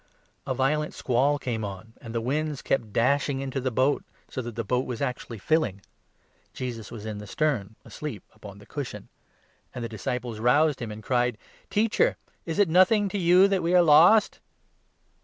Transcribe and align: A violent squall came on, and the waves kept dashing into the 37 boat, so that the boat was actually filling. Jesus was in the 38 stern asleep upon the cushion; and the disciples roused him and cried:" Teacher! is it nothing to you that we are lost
A 0.47 0.55
violent 0.55 0.95
squall 0.95 1.37
came 1.37 1.63
on, 1.63 1.93
and 2.01 2.11
the 2.15 2.21
waves 2.21 2.63
kept 2.63 2.91
dashing 2.91 3.39
into 3.39 3.59
the 3.61 3.69
37 3.69 3.75
boat, 3.75 4.03
so 4.27 4.41
that 4.41 4.55
the 4.55 4.63
boat 4.63 4.87
was 4.87 4.99
actually 4.99 5.37
filling. 5.37 5.79
Jesus 6.53 6.89
was 6.89 7.05
in 7.05 7.19
the 7.19 7.27
38 7.27 7.29
stern 7.31 7.75
asleep 7.85 8.23
upon 8.33 8.57
the 8.57 8.65
cushion; 8.65 9.09
and 9.75 9.83
the 9.83 9.87
disciples 9.95 10.39
roused 10.39 10.81
him 10.81 10.91
and 10.91 11.03
cried:" 11.03 11.37
Teacher! 11.77 12.17
is 12.47 12.57
it 12.57 12.67
nothing 12.67 13.09
to 13.09 13.19
you 13.19 13.47
that 13.47 13.61
we 13.61 13.75
are 13.75 13.83
lost 13.83 14.39